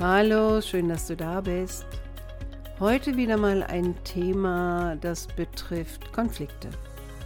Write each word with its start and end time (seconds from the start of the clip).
Hallo, 0.00 0.60
schön, 0.60 0.88
dass 0.88 1.08
du 1.08 1.16
da 1.16 1.40
bist. 1.40 1.84
Heute 2.78 3.16
wieder 3.16 3.36
mal 3.36 3.64
ein 3.64 3.96
Thema, 4.04 4.94
das 4.94 5.26
betrifft 5.26 6.12
Konflikte. 6.12 6.70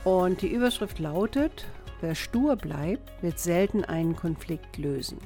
Und 0.05 0.41
die 0.41 0.51
Überschrift 0.51 0.99
lautet, 0.99 1.67
wer 2.01 2.15
stur 2.15 2.57
bleibt, 2.57 3.23
wird 3.23 3.39
selten 3.39 3.85
einen 3.85 4.17
Konflikt 4.17 4.79
lösen. 4.79 5.19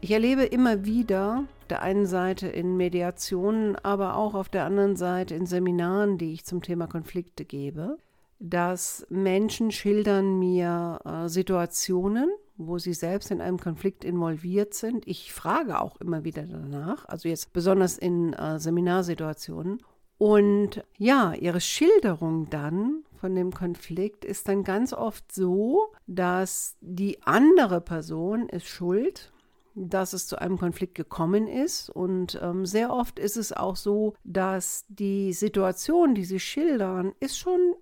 Ich 0.00 0.12
erlebe 0.12 0.44
immer 0.44 0.84
wieder, 0.84 1.46
der 1.68 1.82
einen 1.82 2.06
Seite 2.06 2.46
in 2.46 2.76
Mediationen, 2.76 3.74
aber 3.82 4.16
auch 4.16 4.34
auf 4.34 4.48
der 4.48 4.66
anderen 4.66 4.94
Seite 4.94 5.34
in 5.34 5.46
Seminaren, 5.46 6.16
die 6.16 6.32
ich 6.32 6.44
zum 6.44 6.62
Thema 6.62 6.86
Konflikte 6.86 7.44
gebe, 7.44 7.98
dass 8.38 9.04
Menschen 9.10 9.72
schildern 9.72 10.38
mir 10.38 11.00
äh, 11.04 11.28
Situationen, 11.28 12.30
wo 12.56 12.78
sie 12.78 12.94
selbst 12.94 13.30
in 13.30 13.40
einem 13.40 13.58
Konflikt 13.58 14.04
involviert 14.04 14.74
sind. 14.74 15.06
Ich 15.06 15.32
frage 15.32 15.80
auch 15.80 16.00
immer 16.00 16.24
wieder 16.24 16.42
danach, 16.44 17.04
also 17.06 17.28
jetzt 17.28 17.52
besonders 17.52 17.98
in 17.98 18.32
äh, 18.32 18.58
Seminarsituationen. 18.58 19.82
Und 20.18 20.82
ja, 20.96 21.34
ihre 21.34 21.60
Schilderung 21.60 22.48
dann 22.48 23.04
von 23.20 23.34
dem 23.34 23.52
Konflikt 23.52 24.24
ist 24.24 24.48
dann 24.48 24.64
ganz 24.64 24.92
oft 24.92 25.30
so, 25.32 25.92
dass 26.06 26.76
die 26.80 27.22
andere 27.24 27.80
Person 27.80 28.48
ist 28.48 28.66
schuld, 28.66 29.32
dass 29.74 30.14
es 30.14 30.26
zu 30.26 30.40
einem 30.40 30.58
Konflikt 30.58 30.94
gekommen 30.94 31.46
ist. 31.46 31.90
Und 31.90 32.40
ähm, 32.42 32.64
sehr 32.64 32.92
oft 32.92 33.18
ist 33.18 33.36
es 33.36 33.52
auch 33.52 33.76
so, 33.76 34.14
dass 34.24 34.86
die 34.88 35.34
Situation, 35.34 36.14
die 36.14 36.24
sie 36.24 36.40
schildern, 36.40 37.12
ist 37.20 37.38
schon 37.38 37.74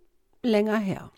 länger 0.42 0.78
her. 0.78 1.12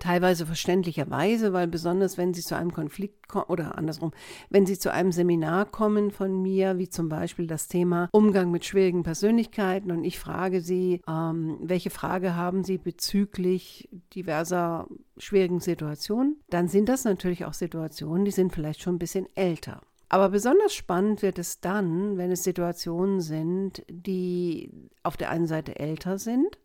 Teilweise 0.00 0.46
verständlicherweise, 0.46 1.52
weil 1.52 1.68
besonders 1.68 2.18
wenn 2.18 2.34
Sie 2.34 2.40
zu 2.40 2.56
einem 2.56 2.72
Konflikt 2.72 3.28
kommen 3.28 3.44
oder 3.48 3.76
andersrum, 3.76 4.12
wenn 4.48 4.66
Sie 4.66 4.78
zu 4.78 4.92
einem 4.92 5.12
Seminar 5.12 5.66
kommen 5.66 6.10
von 6.10 6.40
mir, 6.42 6.78
wie 6.78 6.88
zum 6.88 7.08
Beispiel 7.08 7.46
das 7.46 7.68
Thema 7.68 8.08
Umgang 8.10 8.50
mit 8.50 8.64
schwierigen 8.64 9.02
Persönlichkeiten 9.02 9.92
und 9.92 10.04
ich 10.04 10.18
frage 10.18 10.62
Sie, 10.62 11.02
ähm, 11.06 11.58
welche 11.60 11.90
Frage 11.90 12.34
haben 12.34 12.64
Sie 12.64 12.78
bezüglich 12.78 13.90
diverser 14.14 14.88
schwierigen 15.18 15.60
Situationen, 15.60 16.40
dann 16.48 16.66
sind 16.66 16.88
das 16.88 17.04
natürlich 17.04 17.44
auch 17.44 17.54
Situationen, 17.54 18.24
die 18.24 18.30
sind 18.30 18.54
vielleicht 18.54 18.80
schon 18.80 18.94
ein 18.94 18.98
bisschen 18.98 19.26
älter. 19.36 19.82
Aber 20.08 20.30
besonders 20.30 20.74
spannend 20.74 21.22
wird 21.22 21.38
es 21.38 21.60
dann, 21.60 22.16
wenn 22.16 22.32
es 22.32 22.42
Situationen 22.42 23.20
sind, 23.20 23.84
die 23.88 24.72
auf 25.04 25.16
der 25.16 25.30
einen 25.30 25.46
Seite 25.46 25.78
älter 25.78 26.18
sind, 26.18 26.58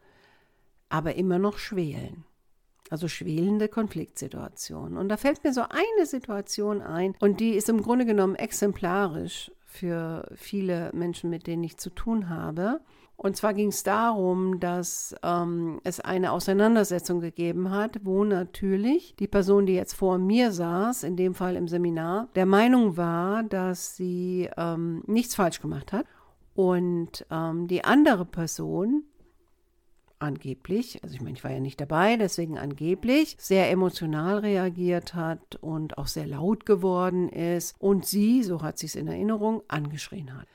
aber 0.90 1.16
immer 1.16 1.38
noch 1.38 1.58
schwelen. 1.58 2.24
Also 2.90 3.08
schwelende 3.08 3.68
Konfliktsituationen. 3.68 4.98
Und 4.98 5.10
da 5.10 5.18
fällt 5.18 5.44
mir 5.44 5.54
so 5.54 5.62
eine 5.62 6.06
Situation 6.06 6.82
ein 6.82 7.16
und 7.20 7.40
die 7.40 7.52
ist 7.52 7.70
im 7.70 7.82
Grunde 7.82 8.06
genommen 8.06 8.36
exemplarisch 8.36 9.52
für 9.66 10.28
viele 10.36 10.92
Menschen, 10.94 11.30
mit 11.30 11.48
denen 11.48 11.64
ich 11.64 11.78
zu 11.78 11.90
tun 11.90 12.30
habe. 12.30 12.80
Und 13.18 13.38
zwar 13.38 13.54
ging 13.54 13.70
es 13.70 13.84
darum, 13.84 14.60
dass 14.60 15.16
ähm, 15.24 15.80
es 15.84 16.00
eine 16.02 16.32
Auseinandersetzung 16.32 17.22
gegeben 17.22 17.72
hat, 17.72 18.02
wo 18.04 18.24
natürlich 18.24 19.16
die 19.16 19.28
Person, 19.28 19.66
die 19.66 19.74
jetzt 19.74 19.94
vor 19.94 20.18
mir 20.18 20.52
saß, 20.52 21.04
in 21.04 21.16
dem 21.16 21.34
Fall 21.34 21.56
im 21.56 21.68
Seminar, 21.68 22.28
der 22.36 22.46
Meinung 22.46 22.98
war, 22.98 23.44
dass 23.44 23.96
sie 23.96 24.50
ähm, 24.58 25.04
nichts 25.08 25.36
falsch 25.36 25.62
gemacht 25.62 25.94
hat. 25.94 26.06
Und 26.56 27.26
ähm, 27.32 27.68
die 27.68 27.84
andere 27.84 28.26
Person 28.26 29.04
angeblich, 30.26 31.00
also 31.04 31.16
ich 31.16 31.22
meine, 31.22 31.38
ich 31.38 31.44
war 31.44 31.52
ja 31.52 31.60
nicht 31.60 31.80
dabei, 31.80 32.18
deswegen 32.18 32.58
angeblich, 32.58 33.38
sehr 33.40 33.72
emotional 33.72 34.40
reagiert 34.40 35.14
hat 35.14 35.56
und 35.62 35.98
auch 35.98 36.08
sehr 36.08 36.28
laut 36.28 36.66
geworden 36.66 37.30
ist 37.30 37.76
und 37.80 38.06
sie, 38.06 38.44
so 38.44 38.62
hat 38.62 38.78
sie 38.78 38.88
es 38.88 38.96
in 38.96 39.08
Erinnerung, 39.08 39.64
angeschrien 39.68 40.38
hat. 40.38 40.48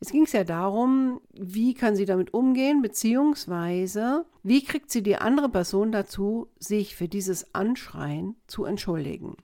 Jetzt 0.00 0.12
ging 0.12 0.22
es 0.22 0.32
ja 0.32 0.44
darum, 0.44 1.20
wie 1.32 1.74
kann 1.74 1.96
sie 1.96 2.04
damit 2.04 2.32
umgehen, 2.32 2.82
beziehungsweise 2.82 4.24
wie 4.44 4.62
kriegt 4.62 4.90
sie 4.90 5.02
die 5.02 5.16
andere 5.16 5.48
Person 5.48 5.90
dazu, 5.90 6.46
sich 6.60 6.94
für 6.94 7.08
dieses 7.08 7.54
Anschreien 7.54 8.36
zu 8.46 8.64
entschuldigen. 8.64 9.36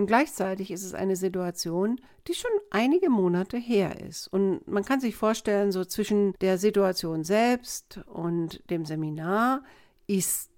Und 0.00 0.06
gleichzeitig 0.06 0.70
ist 0.70 0.82
es 0.82 0.94
eine 0.94 1.14
Situation, 1.14 2.00
die 2.26 2.32
schon 2.32 2.50
einige 2.70 3.10
Monate 3.10 3.58
her 3.58 4.00
ist. 4.00 4.28
Und 4.28 4.66
man 4.66 4.82
kann 4.82 4.98
sich 4.98 5.14
vorstellen, 5.14 5.72
so 5.72 5.84
zwischen 5.84 6.32
der 6.40 6.56
Situation 6.56 7.22
selbst 7.22 8.00
und 8.06 8.62
dem 8.70 8.86
Seminar 8.86 9.62
ist 10.06 10.48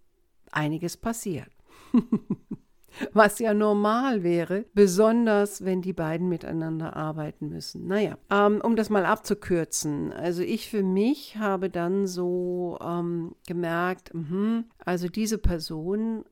einiges 0.53 0.97
passiert. 0.97 1.51
Was 3.13 3.41
ja 3.41 3.53
normal 3.53 4.23
wäre, 4.23 4.65
besonders 4.75 5.65
wenn 5.65 5.83
die 5.83 5.93
beiden 5.93 6.29
miteinander 6.29 6.95
arbeiten 6.95 7.49
müssen. 7.49 7.89
Naja, 7.89 8.19
ähm, 8.31 8.61
um 8.63 8.77
das 8.77 8.91
mal 8.91 9.07
abzukürzen. 9.07 10.13
Also 10.13 10.43
ich 10.43 10.71
für 10.71 10.85
mich 10.85 11.37
habe 11.39 11.69
dann 11.69 12.07
so 12.07 12.79
ähm, 12.81 13.35
gemerkt, 13.49 14.15
mh, 14.15 14.65
also 14.85 15.09
diese 15.09 15.39
Person 15.39 16.27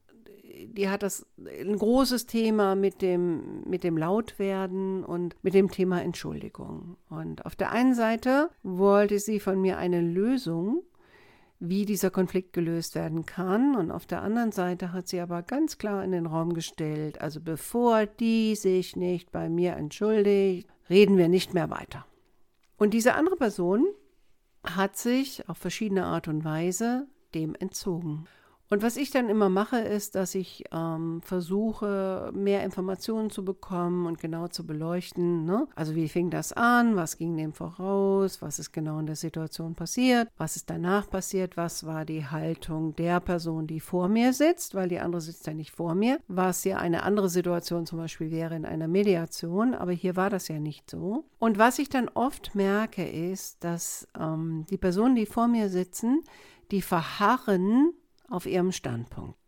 die 0.73 0.89
hat 0.89 1.03
das 1.03 1.27
ein 1.39 1.77
großes 1.77 2.27
Thema 2.27 2.75
mit 2.75 3.03
dem, 3.03 3.63
mit 3.69 3.85
dem 3.85 3.97
Lautwerden 3.97 5.05
und 5.05 5.37
mit 5.43 5.55
dem 5.55 5.71
Thema 5.71 6.03
Entschuldigung. 6.03 6.97
Und 7.09 7.45
auf 7.45 7.57
der 7.57 7.73
einen 7.73 7.95
Seite 7.95 8.51
wollte 8.63 9.19
sie 9.19 9.41
von 9.41 9.61
mir 9.61 9.79
eine 9.79 10.01
Lösung, 10.01 10.83
wie 11.59 11.85
dieser 11.85 12.11
Konflikt 12.11 12.53
gelöst 12.53 12.95
werden 12.95 13.27
kann. 13.27 13.77
Und 13.77 13.91
auf 13.91 14.07
der 14.07 14.23
anderen 14.23 14.53
Seite 14.53 14.93
hat 14.93 15.09
sie 15.09 15.21
aber 15.21 15.43
ganz 15.43 15.79
klar 15.79 16.03
in 16.03 16.13
den 16.13 16.27
Raum 16.27 16.55
gestellt, 16.55 17.21
also 17.21 17.41
bevor 17.41 18.07
die 18.07 18.55
sich 18.57 18.97
nicht 18.97 19.31
bei 19.31 19.49
mir 19.49 19.75
entschuldigt, 19.77 20.69
reden 20.89 21.17
wir 21.19 21.29
nicht 21.29 21.55
mehr 21.55 21.71
weiter. 21.71 22.07
Und 22.79 22.95
diese 22.95 23.15
andere 23.15 23.37
Person 23.37 23.87
hat 24.65 24.97
sich 24.97 25.49
auf 25.49 25.59
verschiedene 25.59 26.05
Art 26.05 26.29
und 26.29 26.45
Weise 26.45 27.07
dem 27.35 27.55
entzogen. 27.55 28.27
Und 28.73 28.85
was 28.85 28.97
ich 28.97 29.11
dann 29.11 29.29
immer 29.29 29.49
mache, 29.49 29.81
ist, 29.81 30.15
dass 30.15 30.37
ich 30.37 30.63
ähm, 30.71 31.21
versuche, 31.23 32.31
mehr 32.33 32.63
Informationen 32.63 33.29
zu 33.29 33.45
bekommen 33.45 34.07
und 34.07 34.21
genau 34.21 34.47
zu 34.47 34.65
beleuchten. 34.65 35.45
Ne? 35.45 35.67
Also 35.75 35.97
wie 35.97 36.09
fing 36.09 36.31
das 36.31 36.53
an? 36.53 36.95
Was 36.95 37.19
ging 37.19 37.37
dem 37.37 37.53
voraus? 37.53 38.41
Was 38.41 38.61
ist 38.61 38.71
genau 38.71 39.01
in 39.01 39.07
der 39.07 39.17
Situation 39.17 39.75
passiert? 39.75 40.29
Was 40.39 40.55
ist 40.55 40.71
danach 40.71 41.11
passiert? 41.11 41.57
Was 41.57 41.85
war 41.85 42.05
die 42.05 42.25
Haltung 42.25 42.95
der 42.95 43.19
Person, 43.19 43.67
die 43.67 43.81
vor 43.81 44.07
mir 44.09 44.33
sitzt? 44.33 44.77
Weil 44.77 44.89
die 44.89 45.01
andere 45.01 45.21
sitzt 45.21 45.49
ja 45.49 45.53
nicht 45.53 45.73
vor 45.73 45.97
mir. 45.97 46.21
Was 46.29 46.63
ja 46.63 46.77
eine 46.77 47.03
andere 47.03 47.29
Situation 47.29 47.87
zum 47.87 47.99
Beispiel 47.99 48.31
wäre 48.31 48.55
in 48.55 48.65
einer 48.65 48.87
Mediation. 48.87 49.75
Aber 49.75 49.91
hier 49.91 50.15
war 50.15 50.31
das 50.31 50.47
ja 50.47 50.61
nicht 50.61 50.89
so. 50.89 51.25
Und 51.41 51.59
was 51.59 51.81
ich 51.81 51.89
dann 51.89 52.09
oft 52.09 52.55
merke, 52.55 53.05
ist, 53.05 53.65
dass 53.65 54.07
ähm, 54.17 54.65
die 54.71 54.79
Personen, 54.79 55.17
die 55.17 55.27
vor 55.27 55.49
mir 55.49 55.69
sitzen, 55.71 56.23
die 56.71 56.83
verharren 56.83 57.95
auf 58.31 58.47
ihrem 58.47 58.73
Standpunkt. 58.73 59.39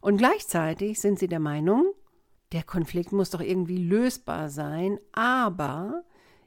Und 0.00 0.18
gleichzeitig 0.18 1.00
sind 1.00 1.18
sie 1.18 1.26
der 1.26 1.40
Meinung, 1.40 1.92
der 2.52 2.62
Konflikt 2.62 3.12
muss 3.12 3.30
doch 3.30 3.40
irgendwie 3.40 3.78
lösbar 3.78 4.48
sein, 4.48 4.98
aber 5.12 6.04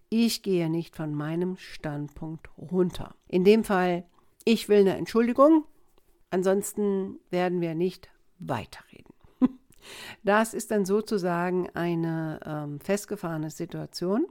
ich 0.09 0.41
gehe 0.41 0.69
nicht 0.69 0.95
von 0.95 1.13
meinem 1.13 1.57
Standpunkt 1.57 2.49
runter. 2.57 3.15
In 3.27 3.43
dem 3.43 3.63
Fall, 3.63 4.05
ich 4.45 4.67
will 4.67 4.79
eine 4.79 4.97
Entschuldigung, 4.97 5.65
ansonsten 6.29 7.19
werden 7.29 7.61
wir 7.61 7.75
nicht 7.75 8.09
weiterreden. 8.39 9.13
Das 10.23 10.53
ist 10.53 10.69
dann 10.69 10.85
sozusagen 10.85 11.67
eine 11.71 12.39
ähm, 12.45 12.79
festgefahrene 12.79 13.49
Situation. 13.49 14.27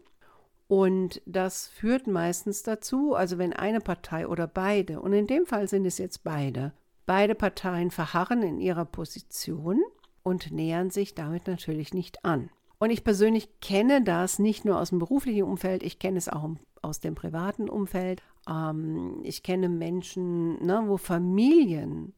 Und 0.68 1.20
das 1.26 1.66
führt 1.66 2.06
meistens 2.06 2.62
dazu, 2.62 3.16
also 3.16 3.38
wenn 3.38 3.52
eine 3.52 3.80
Partei 3.80 4.28
oder 4.28 4.46
beide, 4.46 5.00
und 5.00 5.12
in 5.12 5.26
dem 5.26 5.46
Fall 5.46 5.66
sind 5.66 5.84
es 5.86 5.98
jetzt 5.98 6.22
beide, 6.22 6.72
Beide 7.10 7.34
Parteien 7.34 7.90
verharren 7.90 8.44
in 8.44 8.60
ihrer 8.60 8.84
Position 8.84 9.82
und 10.22 10.52
nähern 10.52 10.90
sich 10.90 11.12
damit 11.12 11.48
natürlich 11.48 11.92
nicht 11.92 12.24
an. 12.24 12.50
Und 12.78 12.90
ich 12.90 13.02
persönlich 13.02 13.58
kenne 13.58 14.04
das 14.04 14.38
nicht 14.38 14.64
nur 14.64 14.78
aus 14.78 14.90
dem 14.90 15.00
beruflichen 15.00 15.42
Umfeld, 15.42 15.82
ich 15.82 15.98
kenne 15.98 16.18
es 16.18 16.28
auch 16.28 16.48
aus 16.82 17.00
dem 17.00 17.16
privaten 17.16 17.68
Umfeld. 17.68 18.22
Ähm, 18.48 19.22
ich 19.24 19.42
kenne 19.42 19.68
Menschen, 19.68 20.64
ne, 20.64 20.84
wo 20.86 20.98
Familien 20.98 22.14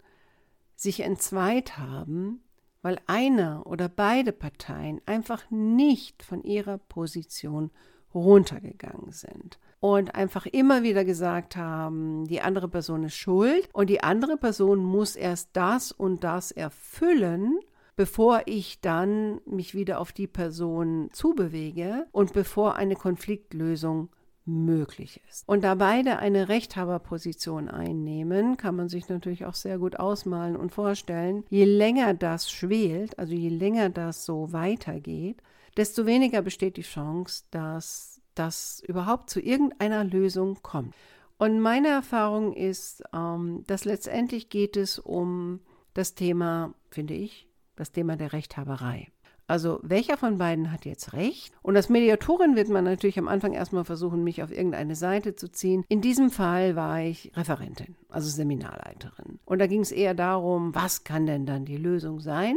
sich 0.76 1.00
entzweit 1.00 1.78
haben, 1.78 2.42
weil 2.82 2.98
eine 3.06 3.64
oder 3.64 3.88
beide 3.88 4.30
Parteien 4.30 5.00
einfach 5.06 5.50
nicht 5.50 6.22
von 6.22 6.42
ihrer 6.42 6.76
Position 6.76 7.70
runtergegangen 8.12 9.10
sind. 9.10 9.58
Und 9.82 10.14
einfach 10.14 10.46
immer 10.46 10.84
wieder 10.84 11.04
gesagt 11.04 11.56
haben, 11.56 12.24
die 12.28 12.40
andere 12.40 12.68
Person 12.68 13.02
ist 13.02 13.16
schuld 13.16 13.68
und 13.72 13.90
die 13.90 14.00
andere 14.00 14.36
Person 14.36 14.78
muss 14.78 15.16
erst 15.16 15.48
das 15.54 15.90
und 15.90 16.22
das 16.22 16.52
erfüllen, 16.52 17.58
bevor 17.96 18.42
ich 18.46 18.80
dann 18.80 19.40
mich 19.44 19.74
wieder 19.74 19.98
auf 19.98 20.12
die 20.12 20.28
Person 20.28 21.08
zubewege 21.12 22.06
und 22.12 22.32
bevor 22.32 22.76
eine 22.76 22.94
Konfliktlösung 22.94 24.10
möglich 24.44 25.20
ist. 25.28 25.48
Und 25.48 25.64
da 25.64 25.74
beide 25.74 26.20
eine 26.20 26.48
Rechthaberposition 26.48 27.68
einnehmen, 27.68 28.56
kann 28.56 28.76
man 28.76 28.88
sich 28.88 29.08
natürlich 29.08 29.46
auch 29.46 29.54
sehr 29.54 29.78
gut 29.78 29.98
ausmalen 29.98 30.54
und 30.54 30.70
vorstellen, 30.70 31.42
je 31.50 31.64
länger 31.64 32.14
das 32.14 32.52
schwelt, 32.52 33.18
also 33.18 33.34
je 33.34 33.48
länger 33.48 33.90
das 33.90 34.24
so 34.24 34.52
weitergeht, 34.52 35.42
desto 35.76 36.06
weniger 36.06 36.40
besteht 36.40 36.76
die 36.76 36.82
Chance, 36.82 37.44
dass 37.50 38.11
das 38.34 38.82
überhaupt 38.86 39.30
zu 39.30 39.40
irgendeiner 39.40 40.04
Lösung 40.04 40.58
kommt. 40.62 40.94
Und 41.38 41.60
meine 41.60 41.88
Erfahrung 41.88 42.52
ist, 42.52 43.02
ähm, 43.12 43.64
dass 43.66 43.84
letztendlich 43.84 44.48
geht 44.48 44.76
es 44.76 44.98
um 44.98 45.60
das 45.94 46.14
Thema, 46.14 46.74
finde 46.90 47.14
ich, 47.14 47.48
das 47.76 47.92
Thema 47.92 48.16
der 48.16 48.32
Rechthaberei. 48.32 49.08
Also 49.48 49.80
welcher 49.82 50.16
von 50.16 50.38
beiden 50.38 50.72
hat 50.72 50.84
jetzt 50.84 51.12
recht? 51.12 51.52
Und 51.62 51.76
als 51.76 51.88
Mediatorin 51.88 52.56
wird 52.56 52.68
man 52.68 52.84
natürlich 52.84 53.18
am 53.18 53.28
Anfang 53.28 53.52
erstmal 53.52 53.84
versuchen, 53.84 54.24
mich 54.24 54.42
auf 54.42 54.50
irgendeine 54.50 54.94
Seite 54.94 55.34
zu 55.34 55.50
ziehen. 55.50 55.84
In 55.88 56.00
diesem 56.00 56.30
Fall 56.30 56.76
war 56.76 57.02
ich 57.02 57.32
Referentin, 57.36 57.96
also 58.08 58.28
Seminarleiterin. 58.28 59.40
Und 59.44 59.58
da 59.58 59.66
ging 59.66 59.80
es 59.80 59.92
eher 59.92 60.14
darum, 60.14 60.74
was 60.74 61.04
kann 61.04 61.26
denn 61.26 61.44
dann 61.44 61.64
die 61.64 61.76
Lösung 61.76 62.20
sein? 62.20 62.56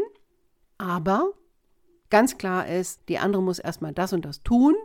Aber 0.77 1.33
ganz 2.10 2.38
klar 2.38 2.68
ist, 2.68 3.01
die 3.10 3.18
andere 3.18 3.42
muss 3.42 3.60
erstmal 3.60 3.94
das 3.94 4.13
und 4.13 4.24
das 4.24 4.44
tun. 4.44 4.75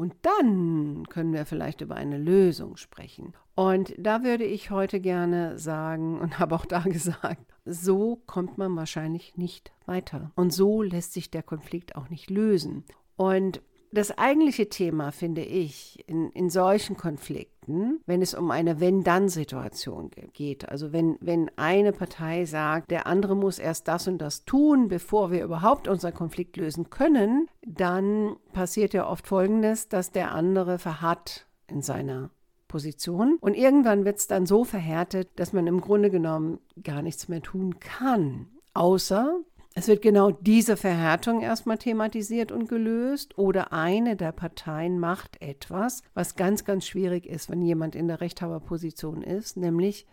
Und 0.00 0.14
dann 0.22 1.06
können 1.10 1.34
wir 1.34 1.44
vielleicht 1.44 1.82
über 1.82 1.94
eine 1.94 2.16
Lösung 2.16 2.78
sprechen. 2.78 3.34
Und 3.54 3.92
da 3.98 4.22
würde 4.22 4.44
ich 4.44 4.70
heute 4.70 4.98
gerne 4.98 5.58
sagen 5.58 6.18
und 6.18 6.38
habe 6.38 6.54
auch 6.54 6.64
da 6.64 6.80
gesagt, 6.80 7.52
so 7.66 8.16
kommt 8.24 8.56
man 8.56 8.74
wahrscheinlich 8.76 9.36
nicht 9.36 9.72
weiter. 9.84 10.32
Und 10.36 10.54
so 10.54 10.80
lässt 10.80 11.12
sich 11.12 11.30
der 11.30 11.42
Konflikt 11.42 11.96
auch 11.96 12.08
nicht 12.08 12.30
lösen. 12.30 12.86
Und 13.16 13.60
das 13.92 14.16
eigentliche 14.16 14.68
Thema, 14.68 15.10
finde 15.10 15.42
ich, 15.42 16.04
in, 16.06 16.30
in 16.30 16.48
solchen 16.48 16.96
Konflikten, 16.96 18.00
wenn 18.06 18.22
es 18.22 18.34
um 18.34 18.50
eine 18.50 18.80
Wenn-Dann-Situation 18.80 20.10
geht, 20.32 20.68
also 20.68 20.92
wenn, 20.92 21.16
wenn 21.20 21.50
eine 21.56 21.92
Partei 21.92 22.44
sagt, 22.44 22.90
der 22.90 23.06
andere 23.06 23.36
muss 23.36 23.58
erst 23.58 23.88
das 23.88 24.06
und 24.06 24.18
das 24.18 24.44
tun, 24.44 24.88
bevor 24.88 25.30
wir 25.30 25.42
überhaupt 25.42 25.88
unseren 25.88 26.14
Konflikt 26.14 26.56
lösen 26.56 26.90
können, 26.90 27.48
dann 27.66 28.36
passiert 28.52 28.94
ja 28.94 29.08
oft 29.08 29.26
Folgendes, 29.26 29.88
dass 29.88 30.12
der 30.12 30.32
andere 30.32 30.78
verharrt 30.78 31.46
in 31.66 31.82
seiner 31.82 32.30
Position. 32.68 33.38
Und 33.40 33.54
irgendwann 33.54 34.04
wird 34.04 34.18
es 34.18 34.28
dann 34.28 34.46
so 34.46 34.62
verhärtet, 34.64 35.28
dass 35.36 35.52
man 35.52 35.66
im 35.66 35.80
Grunde 35.80 36.10
genommen 36.10 36.60
gar 36.82 37.02
nichts 37.02 37.28
mehr 37.28 37.42
tun 37.42 37.80
kann. 37.80 38.46
Außer 38.72 39.40
es 39.80 39.88
wird 39.88 40.02
genau 40.02 40.30
diese 40.30 40.76
Verhärtung 40.76 41.40
erstmal 41.40 41.78
thematisiert 41.78 42.52
und 42.52 42.68
gelöst 42.68 43.38
oder 43.38 43.72
eine 43.72 44.14
der 44.14 44.30
Parteien 44.30 45.00
macht 45.00 45.40
etwas, 45.40 46.02
was 46.12 46.36
ganz, 46.36 46.66
ganz 46.66 46.86
schwierig 46.86 47.24
ist, 47.24 47.48
wenn 47.48 47.62
jemand 47.62 47.94
in 47.94 48.06
der 48.06 48.20
Rechthaberposition 48.20 49.22
ist, 49.22 49.56
nämlich 49.56 50.06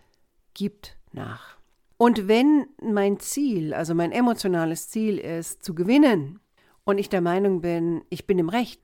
gibt 0.53 0.97
nach. 1.11 1.57
Und 1.97 2.29
wenn 2.29 2.67
mein 2.81 3.19
Ziel, 3.19 3.73
also 3.73 3.93
mein 3.93 4.13
emotionales 4.13 4.87
Ziel 4.87 5.17
ist, 5.17 5.65
zu 5.65 5.75
gewinnen 5.75 6.39
und 6.85 6.97
ich 6.97 7.09
der 7.09 7.19
Meinung 7.19 7.59
bin, 7.59 8.03
ich 8.09 8.25
bin 8.25 8.39
im 8.39 8.47
Recht, 8.47 8.81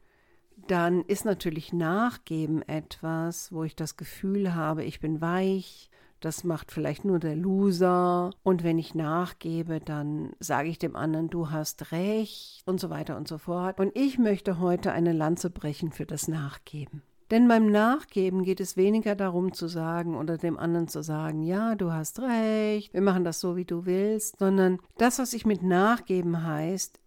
dann 0.68 1.04
ist 1.04 1.24
natürlich 1.24 1.72
Nachgeben 1.72 2.62
etwas, 2.62 3.54
wo 3.54 3.64
ich 3.64 3.78
das 3.78 3.96
Gefühl 3.96 4.54
habe, 4.54 4.84
ich 4.84 5.00
bin 5.00 5.22
weich, 5.22 5.90
das 6.24 6.44
macht 6.44 6.72
vielleicht 6.72 7.06
nur 7.06 7.20
der 7.20 7.36
Loser. 7.36 8.32
Und 8.44 8.64
wenn 8.64 8.80
ich 8.80 8.96
nachgebe, 8.96 9.80
dann 9.80 10.32
sage 10.40 10.70
ich 10.70 10.80
dem 10.80 10.96
anderen, 10.96 11.30
du 11.30 11.52
hast 11.52 11.92
recht 11.92 12.64
und 12.66 12.80
so 12.80 12.90
weiter 12.90 13.18
und 13.18 13.28
so 13.28 13.38
fort. 13.38 13.80
Und 13.80 13.92
ich 13.96 14.18
möchte 14.18 14.60
heute 14.60 14.92
eine 14.92 15.12
Lanze 15.12 15.50
brechen 15.50 15.92
für 15.92 16.06
das 16.06 16.28
Nachgeben. 16.28 17.02
Denn 17.32 17.48
beim 17.48 17.72
Nachgeben 17.72 18.44
geht 18.44 18.60
es 18.60 18.78
weniger 18.78 19.16
darum 19.16 19.54
zu 19.54 19.68
sagen 19.68 20.16
oder 20.16 20.38
dem 20.38 20.58
anderen 20.58 20.88
zu 20.88 21.02
sagen, 21.02 21.42
ja, 21.42 21.76
du 21.76 21.92
hast 21.92 22.20
recht, 22.20 22.94
wir 22.94 23.02
machen 23.02 23.24
das 23.24 23.40
so, 23.40 23.56
wie 23.56 23.66
du 23.66 23.86
willst, 23.86 24.40
sondern 24.40 24.80
das, 24.98 25.20
was 25.20 25.34
ich 25.34 25.46
mit 25.46 25.64
Nachgeben 25.64 26.46
heißt, 26.46 27.00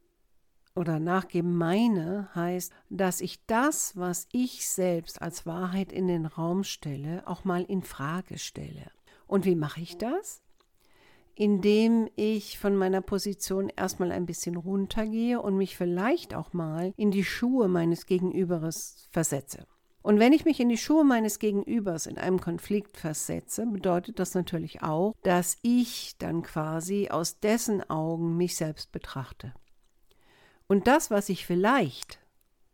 oder 0.74 1.00
nachgeben 1.00 1.56
meine, 1.56 2.28
heißt, 2.34 2.72
dass 2.90 3.20
ich 3.22 3.44
das, 3.46 3.96
was 3.96 4.28
ich 4.32 4.68
selbst 4.68 5.22
als 5.22 5.46
Wahrheit 5.46 5.90
in 5.90 6.06
den 6.06 6.26
Raum 6.26 6.64
stelle, 6.64 7.22
auch 7.26 7.44
mal 7.44 7.62
in 7.62 7.82
Frage 7.82 8.38
stelle. 8.38 8.90
Und 9.26 9.44
wie 9.44 9.56
mache 9.56 9.80
ich 9.80 9.96
das? 9.98 10.42
Indem 11.34 12.08
ich 12.16 12.58
von 12.58 12.76
meiner 12.76 13.02
Position 13.02 13.70
erstmal 13.74 14.10
ein 14.12 14.26
bisschen 14.26 14.56
runtergehe 14.56 15.40
und 15.40 15.56
mich 15.56 15.76
vielleicht 15.76 16.34
auch 16.34 16.52
mal 16.52 16.94
in 16.96 17.10
die 17.10 17.24
Schuhe 17.24 17.68
meines 17.68 18.06
Gegenübers 18.06 19.08
versetze. 19.10 19.66
Und 20.06 20.20
wenn 20.20 20.32
ich 20.32 20.44
mich 20.44 20.60
in 20.60 20.68
die 20.68 20.78
Schuhe 20.78 21.02
meines 21.04 21.40
Gegenübers 21.40 22.06
in 22.06 22.16
einem 22.16 22.40
Konflikt 22.40 22.96
versetze, 22.96 23.66
bedeutet 23.66 24.20
das 24.20 24.34
natürlich 24.34 24.82
auch, 24.82 25.16
dass 25.24 25.56
ich 25.62 26.16
dann 26.18 26.42
quasi 26.42 27.08
aus 27.10 27.40
dessen 27.40 27.82
Augen 27.90 28.36
mich 28.36 28.54
selbst 28.54 28.92
betrachte. 28.92 29.52
Und 30.68 30.86
das, 30.86 31.10
was 31.10 31.28
ich 31.28 31.44
vielleicht 31.44 32.20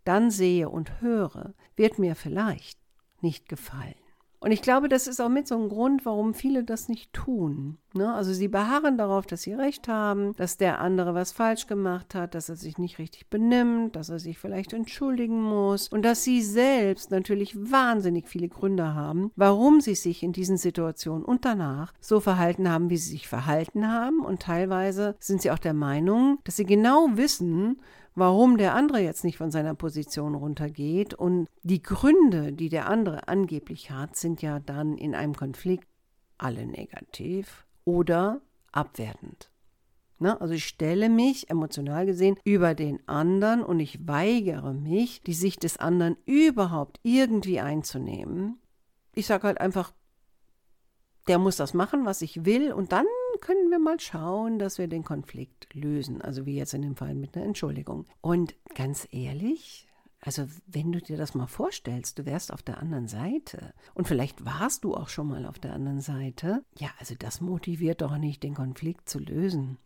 dann 0.05 0.31
sehe 0.31 0.69
und 0.69 1.01
höre, 1.01 1.55
wird 1.75 1.99
mir 1.99 2.17
vielleicht 2.17 2.79
nicht 3.23 3.49
gefallen. 3.49 3.95
Und 4.43 4.51
ich 4.51 4.61
glaube, 4.61 4.89
das 4.89 5.07
ist 5.07 5.21
auch 5.21 5.29
mit 5.29 5.47
so 5.47 5.55
einem 5.55 5.69
Grund, 5.69 6.05
warum 6.05 6.35
viele 6.35 6.65
das 6.65 6.89
nicht 6.89 7.13
tun. 7.13 7.79
Ne? 7.95 8.13
Also 8.13 8.33
sie 8.33 8.49
beharren 8.49 8.99
darauf, 8.99 9.25
dass 9.25 9.43
sie 9.43 9.55
recht 9.55 9.87
haben, 9.87 10.35
dass 10.35 10.57
der 10.57 10.81
andere 10.81 11.15
was 11.15 11.31
falsch 11.31 11.69
gemacht 11.69 12.17
hat, 12.17 12.35
dass 12.35 12.49
er 12.49 12.57
sich 12.57 12.77
nicht 12.77 12.99
richtig 12.99 13.31
benimmt, 13.31 13.95
dass 13.95 14.09
er 14.09 14.19
sich 14.19 14.39
vielleicht 14.39 14.73
entschuldigen 14.73 15.41
muss 15.41 15.87
und 15.87 16.05
dass 16.05 16.25
sie 16.25 16.43
selbst 16.43 17.13
natürlich 17.13 17.55
wahnsinnig 17.57 18.27
viele 18.27 18.49
Gründe 18.49 18.97
haben, 18.97 19.31
warum 19.37 19.81
sie 19.81 19.95
sich 19.95 20.25
in 20.25 20.33
diesen 20.33 20.57
Situationen 20.57 21.25
und 21.25 21.45
danach 21.45 21.93
so 22.01 22.19
verhalten 22.19 22.69
haben, 22.69 22.91
wie 22.91 22.97
sie 22.97 23.11
sich 23.11 23.29
verhalten 23.29 23.87
haben. 23.87 24.25
Und 24.25 24.43
teilweise 24.43 25.15
sind 25.21 25.41
sie 25.41 25.53
auch 25.53 25.61
der 25.61 25.75
Meinung, 25.75 26.41
dass 26.43 26.57
sie 26.57 26.67
genau 26.67 27.11
wissen, 27.15 27.81
warum 28.15 28.59
der 28.59 28.75
andere 28.75 29.01
jetzt 29.01 29.25
nicht 29.25 29.39
von 29.39 29.51
seiner 29.51 29.75
Position 29.75 30.35
runtergeht. 30.35 31.15
Und 31.15 31.49
die 31.63 31.83
Gründe, 31.83 32.53
die 32.53 32.69
der 32.69 32.89
andere 32.89 33.29
angeblich 33.29 33.91
hat, 33.91 34.17
sind 34.17 34.43
ja 34.43 34.61
dann 34.61 34.97
in 34.97 35.15
einem 35.15 35.35
Konflikt 35.35 35.89
alle 36.39 36.67
negativ 36.67 37.67
oder 37.85 38.41
abwertend. 38.73 39.51
Ne? 40.19 40.41
Also 40.41 40.55
ich 40.55 40.65
stelle 40.65 41.09
mich 41.09 41.51
emotional 41.51 42.07
gesehen 42.07 42.37
über 42.45 42.75
den 42.75 43.07
anderen 43.09 43.63
und 43.63 43.81
ich 43.81 44.07
weigere 44.07 44.73
mich, 44.73 45.23
die 45.23 45.35
Sicht 45.35 45.65
des 45.65 45.79
anderen 45.79 46.17
überhaupt 46.27 47.01
irgendwie 47.03 47.61
einzunehmen. 47.61 48.61
Ich 49.15 49.27
sage 49.27 49.49
halt 49.49 49.61
einfach, 49.61 49.93
der 51.29 51.39
muss 51.39 51.57
das 51.57 51.75
machen, 51.75 52.05
was 52.05 52.23
ich 52.23 52.45
will 52.45 52.73
und 52.73 52.93
dann 52.93 53.07
können 53.43 53.71
wir 53.71 53.81
mal 53.81 54.01
schauen, 54.01 54.59
dass 54.59 54.79
wir 54.79 54.87
den 54.87 55.05
Konflikt 55.05 55.75
lösen. 55.75 56.23
Also 56.23 56.47
wie 56.47 56.57
jetzt 56.57 56.73
in 56.73 56.83
dem 56.83 56.97
Fall 56.97 57.15
mit 57.15 57.37
einer 57.37 57.45
Entschuldigung. 57.45 58.07
Und 58.21 58.55
ganz 58.75 59.07
ehrlich, 59.11 59.89
also 60.21 60.47
wenn 60.67 60.93
du 60.93 61.01
dir 61.03 61.17
das 61.17 61.35
mal 61.35 61.49
vorstellst, 61.49 62.19
du 62.19 62.25
wärst 62.25 62.53
auf 62.53 62.63
der 62.63 62.79
anderen 62.79 63.09
Seite 63.09 63.75
und 63.95 64.07
vielleicht 64.07 64.45
warst 64.45 64.85
du 64.85 64.95
auch 64.95 65.09
schon 65.09 65.27
mal 65.27 65.45
auf 65.45 65.59
der 65.59 65.75
anderen 65.75 66.01
Seite, 66.01 66.65
ja, 66.79 66.89
also 66.99 67.17
das 67.19 67.41
motiviert 67.41 68.01
doch 68.01 68.17
nicht, 68.17 68.45
den 68.45 68.55
Konflikt 68.55 69.09
zu 69.09 69.19
lösen 69.19 69.77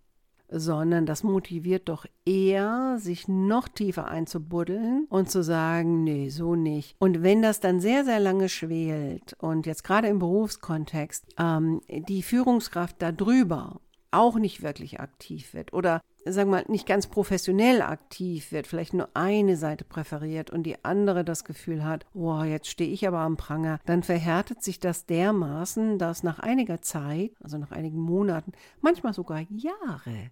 sondern 0.48 1.06
das 1.06 1.22
motiviert 1.22 1.88
doch 1.88 2.06
eher, 2.24 2.96
sich 2.98 3.28
noch 3.28 3.68
tiefer 3.68 4.08
einzubuddeln 4.08 5.06
und 5.08 5.30
zu 5.30 5.42
sagen, 5.42 6.04
nee, 6.04 6.28
so 6.28 6.54
nicht. 6.54 6.96
Und 6.98 7.22
wenn 7.22 7.42
das 7.42 7.60
dann 7.60 7.80
sehr, 7.80 8.04
sehr 8.04 8.20
lange 8.20 8.48
schwelt 8.48 9.36
und 9.38 9.66
jetzt 9.66 9.84
gerade 9.84 10.08
im 10.08 10.18
Berufskontext 10.18 11.26
ähm, 11.38 11.80
die 11.88 12.22
Führungskraft 12.22 12.96
darüber 13.00 13.80
auch 14.10 14.36
nicht 14.36 14.62
wirklich 14.62 15.00
aktiv 15.00 15.52
wird 15.52 15.72
oder 15.72 16.00
sagen 16.32 16.50
wir 16.50 16.58
mal, 16.58 16.64
nicht 16.68 16.86
ganz 16.86 17.06
professionell 17.06 17.82
aktiv 17.82 18.52
wird, 18.52 18.66
vielleicht 18.66 18.94
nur 18.94 19.08
eine 19.14 19.56
Seite 19.56 19.84
präferiert 19.84 20.50
und 20.50 20.64
die 20.64 20.84
andere 20.84 21.24
das 21.24 21.44
Gefühl 21.44 21.84
hat, 21.84 22.06
oh, 22.14 22.42
jetzt 22.42 22.68
stehe 22.68 22.90
ich 22.90 23.06
aber 23.06 23.20
am 23.20 23.36
Pranger, 23.36 23.80
dann 23.86 24.02
verhärtet 24.02 24.62
sich 24.62 24.80
das 24.80 25.06
dermaßen, 25.06 25.98
dass 25.98 26.22
nach 26.22 26.38
einiger 26.38 26.82
Zeit, 26.82 27.32
also 27.42 27.58
nach 27.58 27.70
einigen 27.70 28.00
Monaten, 28.00 28.52
manchmal 28.80 29.14
sogar 29.14 29.40
Jahre, 29.50 30.30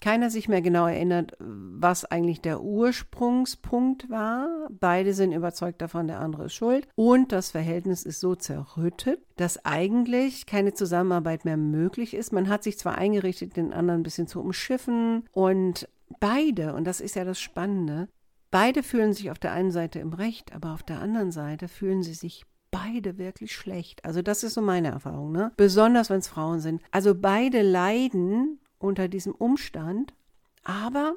keiner 0.00 0.30
sich 0.30 0.48
mehr 0.48 0.62
genau 0.62 0.86
erinnert, 0.86 1.36
was 1.38 2.04
eigentlich 2.04 2.40
der 2.40 2.62
Ursprungspunkt 2.62 4.10
war. 4.10 4.68
Beide 4.70 5.14
sind 5.14 5.32
überzeugt 5.32 5.80
davon, 5.82 6.06
der 6.06 6.20
andere 6.20 6.46
ist 6.46 6.54
schuld. 6.54 6.88
Und 6.94 7.32
das 7.32 7.50
Verhältnis 7.50 8.02
ist 8.02 8.20
so 8.20 8.34
zerrüttet, 8.34 9.20
dass 9.36 9.64
eigentlich 9.64 10.46
keine 10.46 10.74
Zusammenarbeit 10.74 11.44
mehr 11.44 11.56
möglich 11.56 12.14
ist. 12.14 12.32
Man 12.32 12.48
hat 12.48 12.62
sich 12.62 12.78
zwar 12.78 12.96
eingerichtet, 12.96 13.56
den 13.56 13.72
anderen 13.72 14.00
ein 14.00 14.04
bisschen 14.04 14.26
zu 14.26 14.40
umschiffen 14.40 15.24
und 15.32 15.88
beide, 16.20 16.74
und 16.74 16.84
das 16.84 17.00
ist 17.00 17.16
ja 17.16 17.24
das 17.24 17.40
Spannende, 17.40 18.08
Beide 18.52 18.82
fühlen 18.82 19.12
sich 19.12 19.30
auf 19.30 19.38
der 19.38 19.52
einen 19.52 19.72
Seite 19.72 19.98
im 19.98 20.12
Recht, 20.12 20.54
aber 20.54 20.72
auf 20.72 20.82
der 20.82 21.00
anderen 21.00 21.30
Seite 21.30 21.68
fühlen 21.68 22.02
sie 22.02 22.14
sich 22.14 22.46
beide 22.70 23.18
wirklich 23.18 23.54
schlecht. 23.54 24.04
Also 24.04 24.22
das 24.22 24.42
ist 24.42 24.54
so 24.54 24.62
meine 24.62 24.88
Erfahrung, 24.88 25.32
ne? 25.32 25.52
Besonders 25.56 26.10
wenn 26.10 26.20
es 26.20 26.28
Frauen 26.28 26.60
sind. 26.60 26.80
Also 26.90 27.14
beide 27.14 27.62
leiden 27.62 28.60
unter 28.78 29.08
diesem 29.08 29.34
Umstand, 29.34 30.14
aber 30.62 31.14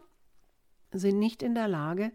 sind 0.91 1.19
nicht 1.19 1.43
in 1.43 1.55
der 1.55 1.67
Lage, 1.67 2.11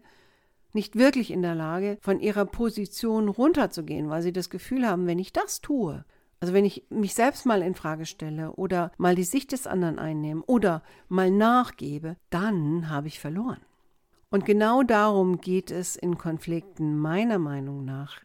nicht 0.73 0.95
wirklich 0.95 1.31
in 1.31 1.41
der 1.41 1.55
Lage, 1.55 1.97
von 2.01 2.19
ihrer 2.19 2.45
Position 2.45 3.29
runterzugehen, 3.29 4.09
weil 4.09 4.21
sie 4.21 4.33
das 4.33 4.49
Gefühl 4.49 4.87
haben, 4.87 5.07
wenn 5.07 5.19
ich 5.19 5.31
das 5.31 5.61
tue, 5.61 6.03
also 6.39 6.53
wenn 6.53 6.65
ich 6.65 6.85
mich 6.89 7.13
selbst 7.13 7.45
mal 7.45 7.61
in 7.61 7.75
Frage 7.75 8.05
stelle 8.05 8.51
oder 8.51 8.91
mal 8.97 9.15
die 9.15 9.23
Sicht 9.23 9.51
des 9.51 9.67
anderen 9.67 9.97
einnehme 9.97 10.43
oder 10.43 10.83
mal 11.07 11.31
nachgebe, 11.31 12.17
dann 12.29 12.89
habe 12.89 13.07
ich 13.07 13.19
verloren. 13.19 13.61
Und 14.29 14.45
genau 14.45 14.83
darum 14.83 15.39
geht 15.39 15.71
es 15.71 15.95
in 15.95 16.17
Konflikten 16.17 16.99
meiner 16.99 17.39
Meinung 17.39 17.85
nach, 17.85 18.19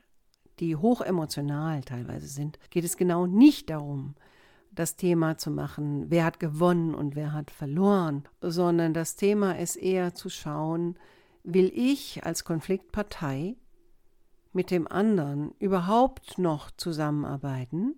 die 0.58 0.76
hochemotional 0.76 1.82
teilweise 1.82 2.26
sind, 2.26 2.58
geht 2.70 2.84
es 2.84 2.96
genau 2.96 3.26
nicht 3.26 3.70
darum, 3.70 4.16
das 4.72 4.96
Thema 4.96 5.36
zu 5.36 5.50
machen, 5.50 6.10
wer 6.10 6.24
hat 6.24 6.40
gewonnen 6.40 6.94
und 6.94 7.16
wer 7.16 7.32
hat 7.32 7.50
verloren, 7.50 8.24
sondern 8.40 8.94
das 8.94 9.16
Thema 9.16 9.58
ist 9.58 9.76
eher 9.76 10.14
zu 10.14 10.28
schauen, 10.28 10.96
will 11.42 11.72
ich 11.74 12.24
als 12.24 12.44
Konfliktpartei 12.44 13.56
mit 14.52 14.70
dem 14.70 14.90
anderen 14.90 15.52
überhaupt 15.58 16.38
noch 16.38 16.70
zusammenarbeiten? 16.70 17.94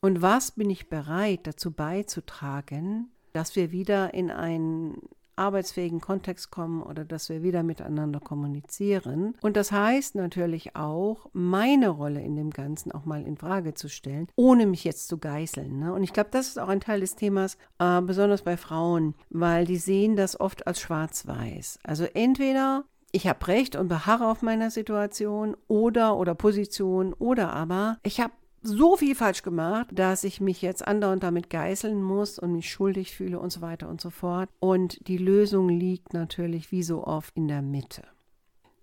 Und 0.00 0.20
was 0.20 0.50
bin 0.50 0.68
ich 0.68 0.88
bereit 0.88 1.46
dazu 1.46 1.70
beizutragen, 1.70 3.10
dass 3.32 3.56
wir 3.56 3.72
wieder 3.72 4.12
in 4.12 4.30
einen 4.30 5.00
arbeitsfähigen 5.36 6.00
Kontext 6.00 6.50
kommen 6.50 6.82
oder 6.82 7.04
dass 7.04 7.28
wir 7.28 7.42
wieder 7.42 7.62
miteinander 7.62 8.20
kommunizieren. 8.20 9.34
Und 9.42 9.56
das 9.56 9.72
heißt 9.72 10.14
natürlich 10.14 10.76
auch, 10.76 11.26
meine 11.32 11.88
Rolle 11.88 12.22
in 12.22 12.36
dem 12.36 12.50
Ganzen 12.50 12.92
auch 12.92 13.04
mal 13.04 13.22
in 13.22 13.36
Frage 13.36 13.74
zu 13.74 13.88
stellen, 13.88 14.28
ohne 14.36 14.66
mich 14.66 14.84
jetzt 14.84 15.08
zu 15.08 15.18
geißeln. 15.18 15.78
Ne? 15.78 15.92
Und 15.92 16.02
ich 16.02 16.12
glaube, 16.12 16.30
das 16.30 16.48
ist 16.48 16.58
auch 16.58 16.68
ein 16.68 16.80
Teil 16.80 17.00
des 17.00 17.16
Themas, 17.16 17.56
äh, 17.78 18.00
besonders 18.00 18.42
bei 18.42 18.56
Frauen, 18.56 19.14
weil 19.30 19.64
die 19.64 19.76
sehen 19.76 20.16
das 20.16 20.38
oft 20.38 20.66
als 20.66 20.80
schwarz-weiß. 20.80 21.78
Also 21.82 22.04
entweder 22.04 22.84
ich 23.14 23.28
habe 23.28 23.46
recht 23.46 23.76
und 23.76 23.86
beharre 23.86 24.28
auf 24.28 24.42
meiner 24.42 24.72
Situation 24.72 25.56
oder 25.68 26.16
oder 26.16 26.34
Position 26.34 27.12
oder 27.12 27.52
aber 27.52 27.98
ich 28.02 28.20
habe 28.20 28.32
so 28.64 28.96
viel 28.96 29.14
falsch 29.14 29.42
gemacht, 29.42 29.88
dass 29.92 30.24
ich 30.24 30.40
mich 30.40 30.62
jetzt 30.62 30.86
andauernd 30.86 31.22
damit 31.22 31.50
geißeln 31.50 32.02
muss 32.02 32.38
und 32.38 32.52
mich 32.52 32.70
schuldig 32.70 33.14
fühle 33.14 33.38
und 33.38 33.52
so 33.52 33.60
weiter 33.60 33.88
und 33.88 34.00
so 34.00 34.10
fort. 34.10 34.48
Und 34.58 35.06
die 35.06 35.18
Lösung 35.18 35.68
liegt 35.68 36.14
natürlich 36.14 36.72
wie 36.72 36.82
so 36.82 37.06
oft 37.06 37.36
in 37.36 37.46
der 37.46 37.62
Mitte. 37.62 38.02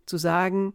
Zu 0.05 0.17
sagen, 0.17 0.73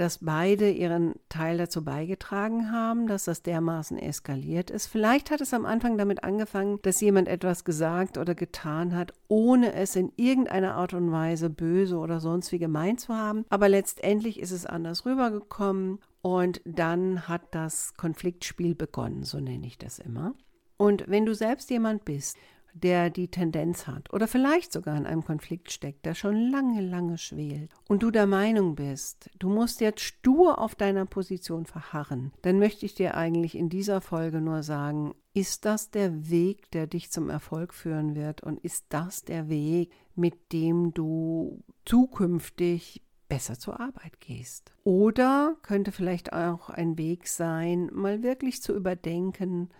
dass 0.00 0.18
beide 0.22 0.70
ihren 0.70 1.14
Teil 1.28 1.58
dazu 1.58 1.84
beigetragen 1.84 2.72
haben, 2.72 3.06
dass 3.06 3.26
das 3.26 3.42
dermaßen 3.42 3.98
eskaliert 3.98 4.70
ist. 4.70 4.86
Vielleicht 4.86 5.30
hat 5.30 5.42
es 5.42 5.52
am 5.52 5.66
Anfang 5.66 5.98
damit 5.98 6.24
angefangen, 6.24 6.78
dass 6.82 7.02
jemand 7.02 7.28
etwas 7.28 7.64
gesagt 7.64 8.16
oder 8.16 8.34
getan 8.34 8.96
hat, 8.96 9.12
ohne 9.28 9.74
es 9.74 9.96
in 9.96 10.10
irgendeiner 10.16 10.74
Art 10.74 10.94
und 10.94 11.12
Weise 11.12 11.50
böse 11.50 11.98
oder 11.98 12.18
sonst 12.18 12.50
wie 12.50 12.58
gemeint 12.58 13.00
zu 13.00 13.14
haben. 13.14 13.44
Aber 13.50 13.68
letztendlich 13.68 14.40
ist 14.40 14.52
es 14.52 14.64
anders 14.64 15.04
rübergekommen 15.04 15.98
und 16.22 16.60
dann 16.64 17.28
hat 17.28 17.54
das 17.54 17.94
Konfliktspiel 17.94 18.74
begonnen, 18.74 19.24
so 19.24 19.40
nenne 19.40 19.66
ich 19.66 19.78
das 19.78 19.98
immer. 19.98 20.34
Und 20.76 21.04
wenn 21.08 21.26
du 21.26 21.34
selbst 21.34 21.70
jemand 21.70 22.04
bist, 22.04 22.36
der 22.74 23.10
die 23.10 23.28
Tendenz 23.28 23.86
hat 23.86 24.12
oder 24.12 24.28
vielleicht 24.28 24.72
sogar 24.72 24.96
in 24.96 25.06
einem 25.06 25.24
Konflikt 25.24 25.72
steckt, 25.72 26.06
der 26.06 26.14
schon 26.14 26.50
lange, 26.50 26.80
lange 26.80 27.18
schwelt 27.18 27.70
und 27.88 28.02
du 28.02 28.10
der 28.10 28.26
Meinung 28.26 28.74
bist, 28.74 29.30
du 29.38 29.48
musst 29.48 29.80
jetzt 29.80 30.00
stur 30.00 30.58
auf 30.58 30.74
deiner 30.74 31.06
Position 31.06 31.66
verharren, 31.66 32.32
dann 32.42 32.58
möchte 32.58 32.86
ich 32.86 32.94
dir 32.94 33.16
eigentlich 33.16 33.56
in 33.56 33.68
dieser 33.68 34.00
Folge 34.00 34.40
nur 34.40 34.62
sagen, 34.62 35.14
ist 35.34 35.64
das 35.64 35.90
der 35.90 36.30
Weg, 36.30 36.70
der 36.70 36.86
dich 36.86 37.10
zum 37.10 37.30
Erfolg 37.30 37.74
führen 37.74 38.14
wird 38.14 38.42
und 38.42 38.60
ist 38.60 38.86
das 38.88 39.24
der 39.24 39.48
Weg, 39.48 39.92
mit 40.14 40.52
dem 40.52 40.92
du 40.92 41.62
zukünftig 41.84 43.02
besser 43.30 43.58
zur 43.58 43.80
Arbeit 43.80 44.20
gehst. 44.20 44.72
Oder 44.84 45.56
könnte 45.62 45.92
vielleicht 45.92 46.34
auch 46.34 46.68
ein 46.68 46.98
Weg 46.98 47.28
sein, 47.28 47.88
mal 47.94 48.22
wirklich 48.22 48.60
zu 48.60 48.74
überdenken, 48.74 49.70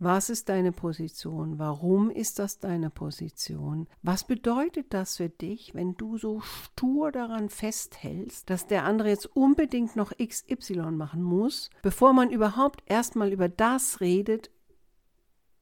was 0.00 0.28
ist 0.28 0.48
deine 0.48 0.72
Position? 0.72 1.58
Warum 1.58 2.10
ist 2.10 2.40
das 2.40 2.58
deine 2.58 2.90
Position? 2.90 3.86
Was 4.02 4.24
bedeutet 4.26 4.92
das 4.92 5.18
für 5.18 5.28
dich, 5.28 5.74
wenn 5.74 5.94
du 5.94 6.18
so 6.18 6.40
stur 6.40 7.12
daran 7.12 7.48
festhältst, 7.48 8.50
dass 8.50 8.66
der 8.66 8.84
andere 8.84 9.10
jetzt 9.10 9.26
unbedingt 9.36 9.94
noch 9.94 10.12
XY 10.16 10.90
machen 10.90 11.22
muss, 11.22 11.70
bevor 11.82 12.12
man 12.12 12.30
überhaupt 12.30 12.82
erstmal 12.86 13.32
über 13.32 13.48
das 13.48 14.00
redet, 14.00 14.50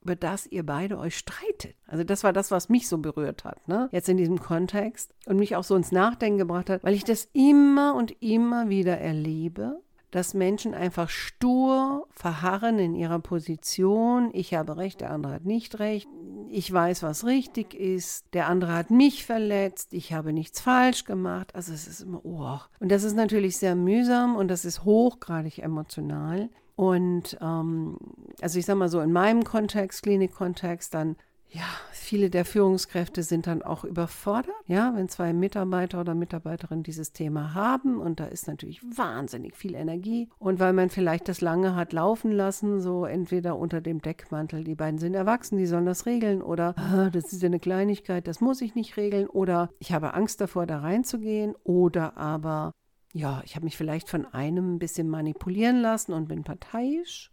über 0.02 0.16
das 0.16 0.46
ihr 0.46 0.64
beide 0.64 0.98
euch 0.98 1.16
streitet. 1.16 1.76
Also 1.86 2.04
das 2.04 2.24
war 2.24 2.32
das, 2.32 2.50
was 2.50 2.68
mich 2.68 2.88
so 2.88 2.98
berührt 2.98 3.44
hat, 3.44 3.66
ne? 3.68 3.88
Jetzt 3.92 4.08
in 4.08 4.16
diesem 4.16 4.40
Kontext 4.40 5.14
und 5.26 5.38
mich 5.38 5.56
auch 5.56 5.64
so 5.64 5.76
ins 5.76 5.92
Nachdenken 5.92 6.38
gebracht 6.38 6.70
hat, 6.70 6.84
weil 6.84 6.94
ich 6.94 7.04
das 7.04 7.28
immer 7.32 7.94
und 7.94 8.14
immer 8.20 8.68
wieder 8.68 8.98
erlebe 8.98 9.80
dass 10.12 10.34
Menschen 10.34 10.74
einfach 10.74 11.08
stur 11.08 12.06
verharren 12.12 12.78
in 12.78 12.94
ihrer 12.94 13.18
Position. 13.18 14.28
Ich 14.34 14.52
habe 14.52 14.76
recht, 14.76 15.00
der 15.00 15.10
andere 15.10 15.32
hat 15.32 15.46
nicht 15.46 15.78
recht. 15.78 16.06
Ich 16.50 16.70
weiß, 16.70 17.02
was 17.02 17.24
richtig 17.24 17.72
ist. 17.72 18.26
Der 18.34 18.46
andere 18.46 18.74
hat 18.74 18.90
mich 18.90 19.24
verletzt. 19.24 19.94
Ich 19.94 20.12
habe 20.12 20.34
nichts 20.34 20.60
falsch 20.60 21.04
gemacht. 21.04 21.54
Also 21.54 21.72
es 21.72 21.88
ist 21.88 22.02
immer, 22.02 22.24
oh. 22.24 22.58
Und 22.78 22.92
das 22.92 23.04
ist 23.04 23.16
natürlich 23.16 23.56
sehr 23.56 23.74
mühsam 23.74 24.36
und 24.36 24.48
das 24.48 24.66
ist 24.66 24.84
hochgradig 24.84 25.60
emotional. 25.60 26.50
Und 26.82 27.38
ähm, 27.40 27.96
also 28.40 28.58
ich 28.58 28.66
sage 28.66 28.76
mal 28.76 28.88
so, 28.88 28.98
in 28.98 29.12
meinem 29.12 29.44
Kontext, 29.44 30.02
Klinikkontext, 30.02 30.92
dann 30.92 31.14
ja, 31.48 31.62
viele 31.92 32.28
der 32.28 32.44
Führungskräfte 32.44 33.22
sind 33.22 33.46
dann 33.46 33.62
auch 33.62 33.84
überfordert, 33.84 34.54
ja, 34.66 34.92
wenn 34.96 35.08
zwei 35.08 35.32
Mitarbeiter 35.32 36.00
oder 36.00 36.14
Mitarbeiterinnen 36.14 36.82
dieses 36.82 37.12
Thema 37.12 37.54
haben. 37.54 38.00
Und 38.00 38.18
da 38.18 38.24
ist 38.24 38.48
natürlich 38.48 38.82
wahnsinnig 38.82 39.54
viel 39.54 39.76
Energie. 39.76 40.28
Und 40.38 40.58
weil 40.58 40.72
man 40.72 40.88
vielleicht 40.88 41.28
das 41.28 41.40
lange 41.40 41.76
hat 41.76 41.92
laufen 41.92 42.32
lassen, 42.32 42.80
so 42.80 43.04
entweder 43.04 43.56
unter 43.58 43.80
dem 43.80 44.02
Deckmantel, 44.02 44.64
die 44.64 44.74
beiden 44.74 44.98
sind 44.98 45.14
erwachsen, 45.14 45.58
die 45.58 45.66
sollen 45.66 45.86
das 45.86 46.06
regeln. 46.06 46.42
Oder 46.42 46.74
ah, 46.78 47.10
das 47.10 47.32
ist 47.32 47.42
ja 47.42 47.46
eine 47.46 47.60
Kleinigkeit, 47.60 48.26
das 48.26 48.40
muss 48.40 48.60
ich 48.60 48.74
nicht 48.74 48.96
regeln. 48.96 49.28
Oder 49.28 49.68
ich 49.78 49.92
habe 49.92 50.14
Angst 50.14 50.40
davor, 50.40 50.66
da 50.66 50.80
reinzugehen. 50.80 51.54
Oder 51.62 52.16
aber 52.16 52.72
ja, 53.12 53.42
ich 53.44 53.54
habe 53.54 53.64
mich 53.64 53.76
vielleicht 53.76 54.08
von 54.08 54.26
einem 54.26 54.74
ein 54.74 54.78
bisschen 54.78 55.08
manipulieren 55.08 55.80
lassen 55.80 56.12
und 56.12 56.28
bin 56.28 56.44
parteiisch 56.44 57.30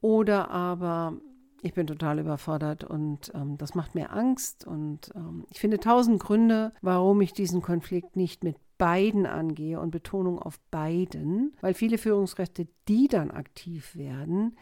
oder 0.00 0.50
aber 0.50 1.14
ich 1.62 1.74
bin 1.74 1.86
total 1.86 2.18
überfordert 2.18 2.82
und 2.82 3.30
ähm, 3.34 3.56
das 3.56 3.76
macht 3.76 3.94
mir 3.94 4.12
Angst. 4.12 4.66
Und 4.66 5.12
ähm, 5.14 5.46
ich 5.48 5.60
finde 5.60 5.78
tausend 5.78 6.20
Gründe, 6.20 6.72
warum 6.82 7.20
ich 7.20 7.32
diesen 7.32 7.62
Konflikt 7.62 8.16
nicht 8.16 8.42
mit 8.42 8.56
beiden 8.78 9.26
angehe 9.26 9.78
und 9.78 9.92
Betonung 9.92 10.40
auf 10.40 10.58
beiden, 10.72 11.54
weil 11.60 11.74
viele 11.74 11.98
Führungskräfte, 11.98 12.66
die 12.88 13.06
dann 13.06 13.30
aktiv 13.30 13.94
werden, 13.94 14.56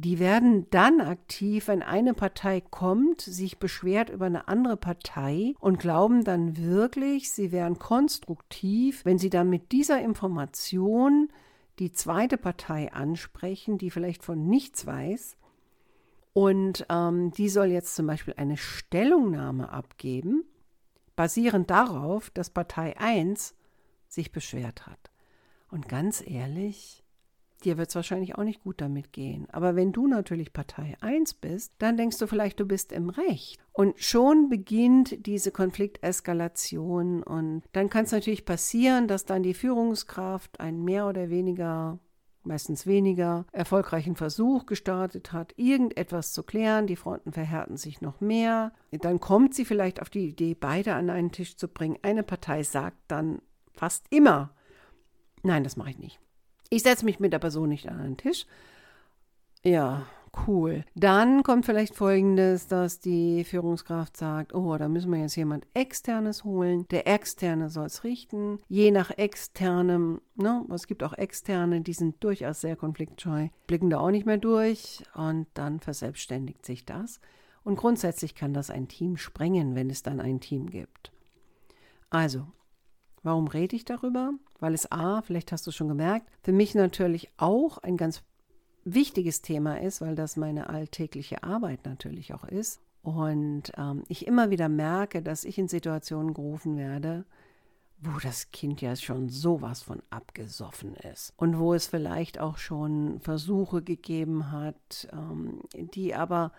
die 0.00 0.20
werden 0.20 0.70
dann 0.70 1.00
aktiv, 1.00 1.66
wenn 1.66 1.82
eine 1.82 2.14
Partei 2.14 2.60
kommt, 2.60 3.20
sich 3.20 3.58
beschwert 3.58 4.10
über 4.10 4.26
eine 4.26 4.46
andere 4.46 4.76
Partei 4.76 5.54
und 5.58 5.80
glauben 5.80 6.22
dann 6.22 6.56
wirklich, 6.56 7.32
sie 7.32 7.50
wären 7.50 7.80
konstruktiv, 7.80 9.04
wenn 9.04 9.18
sie 9.18 9.28
dann 9.28 9.50
mit 9.50 9.72
dieser 9.72 10.00
Information 10.00 11.30
die 11.80 11.90
zweite 11.90 12.36
Partei 12.36 12.92
ansprechen, 12.92 13.76
die 13.76 13.90
vielleicht 13.90 14.22
von 14.22 14.46
nichts 14.46 14.86
weiß 14.86 15.36
und 16.32 16.86
ähm, 16.90 17.32
die 17.32 17.48
soll 17.48 17.66
jetzt 17.66 17.96
zum 17.96 18.06
Beispiel 18.06 18.34
eine 18.36 18.56
Stellungnahme 18.56 19.72
abgeben, 19.72 20.44
basierend 21.16 21.70
darauf, 21.70 22.30
dass 22.30 22.50
Partei 22.50 22.96
1 22.98 23.56
sich 24.06 24.30
beschwert 24.30 24.86
hat. 24.86 25.10
Und 25.72 25.88
ganz 25.88 26.22
ehrlich, 26.24 27.02
dir 27.64 27.78
wird 27.78 27.88
es 27.88 27.94
wahrscheinlich 27.94 28.36
auch 28.36 28.44
nicht 28.44 28.62
gut 28.62 28.80
damit 28.80 29.12
gehen. 29.12 29.46
Aber 29.50 29.76
wenn 29.76 29.92
du 29.92 30.06
natürlich 30.06 30.52
Partei 30.52 30.96
1 31.00 31.34
bist, 31.34 31.72
dann 31.78 31.96
denkst 31.96 32.18
du 32.18 32.26
vielleicht, 32.26 32.60
du 32.60 32.66
bist 32.66 32.92
im 32.92 33.10
Recht. 33.10 33.58
Und 33.72 33.98
schon 34.00 34.48
beginnt 34.48 35.26
diese 35.26 35.50
Konflikteskalation. 35.50 37.22
Und 37.22 37.62
dann 37.72 37.90
kann 37.90 38.04
es 38.04 38.12
natürlich 38.12 38.44
passieren, 38.44 39.08
dass 39.08 39.24
dann 39.24 39.42
die 39.42 39.54
Führungskraft 39.54 40.60
ein 40.60 40.82
mehr 40.82 41.06
oder 41.06 41.30
weniger 41.30 41.98
meistens 42.48 42.86
weniger, 42.86 43.46
erfolgreichen 43.52 44.16
Versuch 44.16 44.66
gestartet 44.66 45.32
hat, 45.32 45.52
irgendetwas 45.56 46.32
zu 46.32 46.42
klären. 46.42 46.86
Die 46.86 46.96
Fronten 46.96 47.32
verhärten 47.32 47.76
sich 47.76 48.00
noch 48.00 48.20
mehr. 48.20 48.72
Dann 48.90 49.20
kommt 49.20 49.54
sie 49.54 49.64
vielleicht 49.64 50.02
auf 50.02 50.10
die 50.10 50.28
Idee, 50.28 50.54
beide 50.54 50.94
an 50.94 51.10
einen 51.10 51.30
Tisch 51.30 51.56
zu 51.56 51.68
bringen. 51.68 51.98
Eine 52.02 52.22
Partei 52.22 52.62
sagt 52.62 52.98
dann 53.08 53.42
fast 53.74 54.06
immer, 54.10 54.54
nein, 55.42 55.62
das 55.62 55.76
mache 55.76 55.90
ich 55.90 55.98
nicht. 55.98 56.20
Ich 56.70 56.82
setze 56.82 57.04
mich 57.04 57.20
mit 57.20 57.32
der 57.32 57.38
Person 57.38 57.68
nicht 57.68 57.88
an 57.88 58.00
einen 58.00 58.16
Tisch. 58.16 58.46
Ja, 59.62 60.06
Cool. 60.46 60.84
Dann 60.94 61.42
kommt 61.42 61.66
vielleicht 61.66 61.94
folgendes, 61.94 62.66
dass 62.66 63.00
die 63.00 63.44
Führungskraft 63.44 64.16
sagt, 64.16 64.54
oh, 64.54 64.76
da 64.76 64.88
müssen 64.88 65.10
wir 65.10 65.20
jetzt 65.20 65.36
jemand 65.36 65.66
externes 65.74 66.44
holen. 66.44 66.86
Der 66.90 67.06
externe 67.06 67.70
soll 67.70 67.86
es 67.86 68.04
richten. 68.04 68.58
Je 68.68 68.90
nach 68.90 69.10
externem, 69.10 70.20
ne, 70.36 70.64
es 70.72 70.86
gibt 70.86 71.02
auch 71.02 71.14
externe, 71.14 71.80
die 71.80 71.92
sind 71.92 72.22
durchaus 72.22 72.60
sehr 72.60 72.76
konfliktscheu, 72.76 73.48
blicken 73.66 73.90
da 73.90 73.98
auch 73.98 74.10
nicht 74.10 74.26
mehr 74.26 74.38
durch 74.38 75.02
und 75.14 75.46
dann 75.54 75.80
verselbstständigt 75.80 76.64
sich 76.64 76.84
das. 76.84 77.20
Und 77.64 77.76
grundsätzlich 77.76 78.34
kann 78.34 78.54
das 78.54 78.70
ein 78.70 78.88
Team 78.88 79.16
sprengen, 79.16 79.74
wenn 79.74 79.90
es 79.90 80.02
dann 80.02 80.20
ein 80.20 80.40
Team 80.40 80.70
gibt. 80.70 81.12
Also, 82.10 82.46
warum 83.22 83.48
rede 83.48 83.76
ich 83.76 83.84
darüber? 83.84 84.32
Weil 84.60 84.74
es 84.74 84.90
A, 84.90 85.22
vielleicht 85.22 85.52
hast 85.52 85.66
du 85.66 85.70
schon 85.70 85.88
gemerkt, 85.88 86.28
für 86.42 86.52
mich 86.52 86.74
natürlich 86.74 87.30
auch 87.36 87.78
ein 87.78 87.96
ganz 87.96 88.22
wichtiges 88.84 89.42
Thema 89.42 89.80
ist, 89.80 90.00
weil 90.00 90.14
das 90.14 90.36
meine 90.36 90.68
alltägliche 90.68 91.42
Arbeit 91.42 91.84
natürlich 91.84 92.34
auch 92.34 92.44
ist. 92.44 92.80
Und 93.02 93.72
ähm, 93.76 94.02
ich 94.08 94.26
immer 94.26 94.50
wieder 94.50 94.68
merke, 94.68 95.22
dass 95.22 95.44
ich 95.44 95.58
in 95.58 95.68
Situationen 95.68 96.34
gerufen 96.34 96.76
werde, 96.76 97.24
wo 98.00 98.18
das 98.20 98.50
Kind 98.50 98.80
ja 98.80 98.94
schon 98.96 99.28
sowas 99.28 99.82
von 99.82 100.02
abgesoffen 100.10 100.94
ist 100.94 101.32
und 101.36 101.58
wo 101.58 101.74
es 101.74 101.86
vielleicht 101.86 102.38
auch 102.38 102.58
schon 102.58 103.20
Versuche 103.20 103.82
gegeben 103.82 104.52
hat, 104.52 105.08
ähm, 105.12 105.62
die 105.74 106.14
aber 106.14 106.52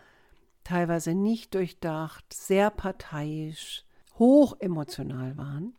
teilweise 0.64 1.14
nicht 1.14 1.56
durchdacht, 1.56 2.26
sehr 2.34 2.70
parteiisch, 2.70 3.86
hoch 4.18 4.58
emotional 4.60 5.38
waren. 5.38 5.74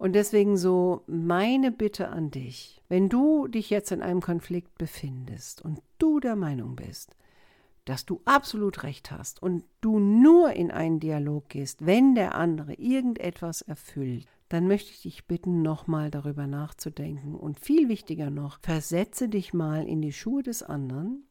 Und 0.00 0.14
deswegen 0.14 0.56
so 0.56 1.02
meine 1.06 1.70
Bitte 1.70 2.08
an 2.08 2.30
dich, 2.30 2.80
wenn 2.88 3.10
du 3.10 3.48
dich 3.48 3.68
jetzt 3.68 3.92
in 3.92 4.00
einem 4.00 4.22
Konflikt 4.22 4.78
befindest 4.78 5.60
und 5.62 5.82
du 5.98 6.20
der 6.20 6.36
Meinung 6.36 6.74
bist, 6.74 7.14
dass 7.84 8.06
du 8.06 8.22
absolut 8.24 8.82
recht 8.82 9.10
hast 9.10 9.42
und 9.42 9.62
du 9.82 9.98
nur 9.98 10.54
in 10.54 10.70
einen 10.70 11.00
Dialog 11.00 11.50
gehst, 11.50 11.84
wenn 11.84 12.14
der 12.14 12.34
andere 12.34 12.72
irgendetwas 12.76 13.60
erfüllt, 13.60 14.26
dann 14.48 14.66
möchte 14.66 14.90
ich 14.90 15.02
dich 15.02 15.26
bitten, 15.26 15.60
nochmal 15.60 16.10
darüber 16.10 16.46
nachzudenken. 16.46 17.34
Und 17.34 17.60
viel 17.60 17.90
wichtiger 17.90 18.30
noch, 18.30 18.58
versetze 18.62 19.28
dich 19.28 19.52
mal 19.52 19.86
in 19.86 20.00
die 20.00 20.14
Schuhe 20.14 20.42
des 20.42 20.62
anderen 20.62 21.24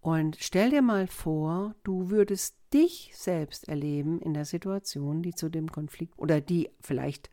und 0.00 0.36
stell 0.40 0.70
dir 0.70 0.82
mal 0.82 1.06
vor, 1.06 1.76
du 1.84 2.10
würdest 2.10 2.56
dich 2.74 3.12
selbst 3.14 3.68
erleben 3.68 4.20
in 4.20 4.34
der 4.34 4.46
Situation, 4.46 5.22
die 5.22 5.32
zu 5.32 5.48
dem 5.48 5.70
Konflikt 5.70 6.18
oder 6.18 6.40
die 6.40 6.70
vielleicht 6.80 7.30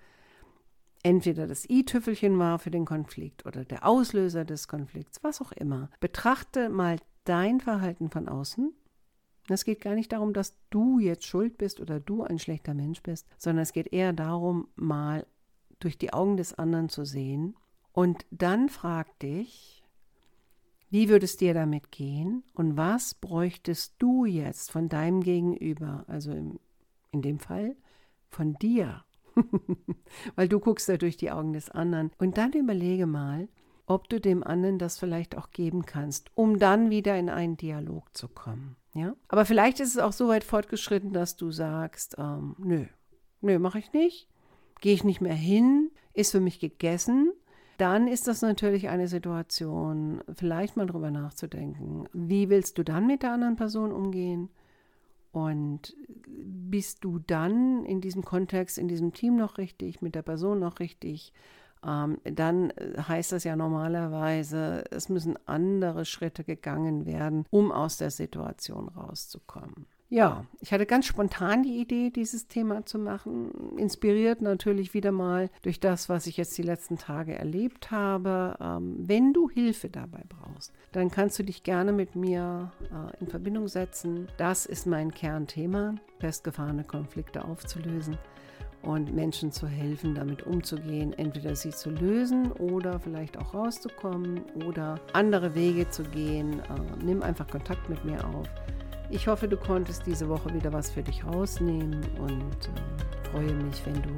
entweder 1.04 1.48
das 1.48 1.70
i-Tüpfelchen 1.70 2.40
war 2.40 2.58
für 2.60 2.72
den 2.72 2.86
Konflikt 2.86 3.46
oder 3.46 3.66
der 3.66 3.86
Auslöser 3.86 4.46
des 4.46 4.68
Konflikts, 4.68 5.24
was 5.24 5.42
auch 5.42 5.52
immer. 5.52 5.90
Betrachte 6.00 6.70
mal 6.70 6.98
dein 7.26 7.60
Verhalten 7.60 8.10
von 8.10 8.28
außen. 8.28 8.74
Es 9.50 9.66
geht 9.66 9.82
gar 9.82 9.94
nicht 9.94 10.14
darum, 10.14 10.34
dass 10.34 10.56
du 10.70 11.00
jetzt 11.00 11.26
schuld 11.26 11.58
bist 11.58 11.82
oder 11.82 12.00
du 12.00 12.24
ein 12.24 12.40
schlechter 12.40 12.74
Mensch 12.74 13.04
bist, 13.04 13.28
sondern 13.38 13.64
es 13.64 13.74
geht 13.74 13.92
eher 13.92 14.14
darum, 14.14 14.70
mal 14.76 15.28
durch 15.80 15.98
die 15.98 16.14
Augen 16.14 16.38
des 16.38 16.54
anderen 16.54 16.88
zu 16.88 17.04
sehen. 17.04 17.56
Und 17.92 18.26
dann 18.32 18.70
frag 18.70 19.20
dich, 19.20 19.84
wie 20.90 21.10
würde 21.10 21.26
es 21.26 21.36
dir 21.36 21.54
damit 21.54 21.92
gehen 21.92 22.44
und 22.54 22.78
was 22.78 23.16
bräuchtest 23.16 23.96
du 24.00 24.26
jetzt 24.26 24.72
von 24.72 24.88
deinem 24.88 25.22
Gegenüber, 25.22 26.06
also 26.08 26.32
in 26.32 27.22
dem 27.22 27.40
Fall 27.40 27.76
von 28.30 28.54
dir, 28.54 29.04
weil 30.36 30.48
du 30.48 30.60
guckst 30.60 30.90
da 30.90 30.98
durch 30.98 31.18
die 31.18 31.32
Augen 31.32 31.54
des 31.54 31.70
anderen. 31.70 32.12
Und 32.18 32.38
dann 32.38 32.54
überlege 32.54 33.06
mal, 33.06 33.48
ob 33.86 34.10
du 34.10 34.20
dem 34.20 34.44
anderen 34.44 34.80
das 34.80 34.98
vielleicht 34.98 35.38
auch 35.38 35.52
geben 35.52 35.86
kannst, 35.86 36.30
um 36.36 36.60
dann 36.60 36.90
wieder 36.90 37.18
in 37.18 37.30
einen 37.30 37.58
Dialog 37.58 38.16
zu 38.16 38.28
kommen. 38.28 38.76
Ja? 38.94 39.16
Aber 39.28 39.46
vielleicht 39.46 39.80
ist 39.80 39.90
es 39.90 39.98
auch 39.98 40.14
so 40.14 40.28
weit 40.28 40.44
fortgeschritten, 40.44 41.14
dass 41.14 41.36
du 41.36 41.52
sagst, 41.52 42.16
ähm, 42.18 42.56
nö, 42.60 42.86
nö, 43.42 43.60
mache 43.60 43.80
ich 43.80 43.92
nicht, 43.94 44.30
gehe 44.82 44.94
ich 44.94 45.04
nicht 45.04 45.22
mehr 45.22 45.34
hin, 45.34 45.92
ist 46.14 46.32
für 46.32 46.40
mich 46.40 46.60
gegessen. 46.60 47.32
Dann 47.78 48.08
ist 48.08 48.28
das 48.28 48.42
natürlich 48.42 48.90
eine 48.90 49.08
Situation, 49.08 50.22
vielleicht 50.34 50.78
mal 50.78 50.86
drüber 50.86 51.12
nachzudenken. 51.12 52.08
Wie 52.14 52.50
willst 52.50 52.78
du 52.78 52.84
dann 52.84 53.08
mit 53.08 53.24
der 53.24 53.34
anderen 53.34 53.56
Person 53.56 53.92
umgehen? 53.92 54.50
Und 55.34 55.96
bist 56.28 57.04
du 57.04 57.20
dann 57.20 57.86
in 57.86 58.02
diesem 58.02 58.24
Kontext, 58.24 58.78
in 58.78 58.88
diesem 58.88 59.14
Team 59.14 59.36
noch 59.36 59.58
richtig, 59.58 60.02
mit 60.02 60.14
der 60.16 60.22
Person 60.22 60.60
noch 60.60 60.80
richtig? 60.80 61.34
Ähm, 61.86 62.20
dann 62.24 62.70
äh, 62.70 63.02
heißt 63.02 63.32
das 63.32 63.44
ja 63.44 63.56
normalerweise, 63.56 64.86
es 64.92 65.10
müssen 65.10 65.38
andere 65.46 66.06
Schritte 66.06 66.44
gegangen 66.44 67.08
werden, 67.08 67.46
um 67.50 67.72
aus 67.72 67.98
der 67.98 68.12
Situation 68.12 68.88
rauszukommen. 68.90 69.88
Ja, 70.14 70.46
ich 70.62 70.72
hatte 70.72 70.86
ganz 70.86 71.08
spontan 71.08 71.64
die 71.64 71.82
Idee, 71.82 72.12
dieses 72.12 72.48
Thema 72.48 72.86
zu 72.86 73.00
machen, 73.00 73.50
inspiriert 73.78 74.44
natürlich 74.44 74.94
wieder 74.94 75.12
mal 75.12 75.50
durch 75.64 75.80
das, 75.80 76.08
was 76.08 76.28
ich 76.28 76.38
jetzt 76.38 76.56
die 76.56 76.62
letzten 76.62 77.00
Tage 77.00 77.34
erlebt 77.34 77.90
habe. 77.90 78.56
Ähm, 78.62 78.94
wenn 79.00 79.34
du 79.34 79.50
Hilfe 79.50 79.90
dabei 79.90 80.22
brauchst, 80.30 80.72
dann 80.92 81.10
kannst 81.10 81.40
du 81.40 81.44
dich 81.44 81.64
gerne 81.64 81.94
mit 81.94 82.16
mir 82.16 82.72
äh, 82.92 83.22
in 83.22 83.28
Verbindung 83.28 83.68
setzen. 83.68 84.28
Das 84.38 84.68
ist 84.68 84.86
mein 84.86 85.10
Kernthema, 85.10 85.96
festgefahrene 86.20 86.84
Konflikte 86.84 87.44
aufzulösen 87.44 88.20
und 88.84 89.16
Menschen 89.16 89.52
zu 89.52 89.66
helfen, 89.66 90.14
damit 90.14 90.44
umzugehen, 90.44 91.14
entweder 91.14 91.56
sie 91.56 91.72
zu 91.72 91.90
lösen 91.90 92.52
oder 92.52 93.00
vielleicht 93.00 93.36
auch 93.40 93.56
rauszukommen 93.56 94.42
oder 94.68 95.00
andere 95.14 95.56
Wege 95.56 95.90
zu 95.90 96.04
gehen. 96.04 96.60
Äh, 96.60 97.04
nimm 97.04 97.24
einfach 97.24 97.48
Kontakt 97.48 97.90
mit 97.90 98.06
mir 98.06 98.24
auf. 98.28 98.48
Ich 99.14 99.28
hoffe, 99.28 99.48
du 99.48 99.58
konntest 99.58 100.08
diese 100.08 100.28
Woche 100.28 100.52
wieder 100.52 100.74
was 100.74 100.90
für 100.90 101.04
dich 101.04 101.24
rausnehmen 101.24 102.04
und 102.18 102.66
äh, 102.66 103.30
freue 103.30 103.54
mich, 103.54 103.86
wenn 103.86 104.02
du 104.02 104.10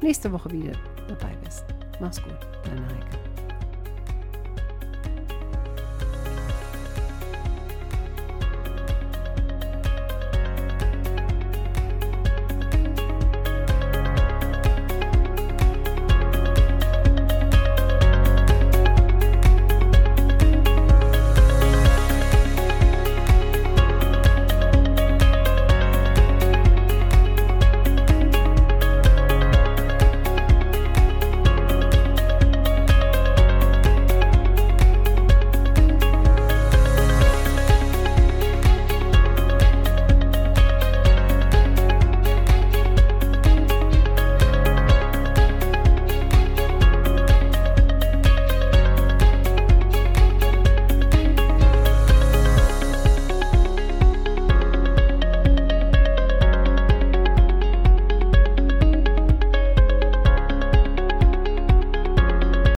nächste 0.00 0.30
Woche 0.30 0.48
wieder 0.52 0.70
dabei 1.08 1.34
bist. 1.44 1.64
Mach's 2.00 2.22
gut, 2.22 2.38
deine 2.64 2.86
Heike. 2.86 3.35